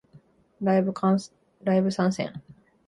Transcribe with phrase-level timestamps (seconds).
[0.63, 0.91] ライブ
[1.91, 2.41] 参戦